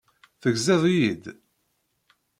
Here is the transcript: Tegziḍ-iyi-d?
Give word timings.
Tegziḍ-iyi-d? 0.41 1.23